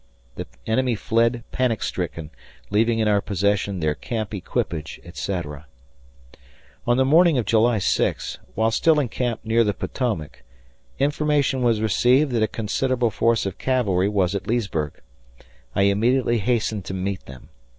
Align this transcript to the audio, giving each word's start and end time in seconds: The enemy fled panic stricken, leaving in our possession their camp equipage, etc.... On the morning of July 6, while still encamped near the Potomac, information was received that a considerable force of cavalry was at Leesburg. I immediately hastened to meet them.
The 0.33 0.47
enemy 0.65 0.95
fled 0.95 1.43
panic 1.51 1.83
stricken, 1.83 2.31
leaving 2.71 2.97
in 2.97 3.07
our 3.07 3.21
possession 3.21 3.81
their 3.81 3.93
camp 3.93 4.33
equipage, 4.33 4.99
etc.... 5.05 5.67
On 6.87 6.97
the 6.97 7.05
morning 7.05 7.37
of 7.37 7.45
July 7.45 7.77
6, 7.77 8.39
while 8.55 8.71
still 8.71 8.99
encamped 8.99 9.45
near 9.45 9.63
the 9.63 9.75
Potomac, 9.75 10.41
information 10.97 11.61
was 11.61 11.81
received 11.81 12.31
that 12.31 12.41
a 12.41 12.47
considerable 12.47 13.11
force 13.11 13.45
of 13.45 13.59
cavalry 13.59 14.09
was 14.09 14.33
at 14.33 14.47
Leesburg. 14.47 15.01
I 15.75 15.83
immediately 15.83 16.39
hastened 16.39 16.83
to 16.85 16.95
meet 16.95 17.27
them. 17.27 17.49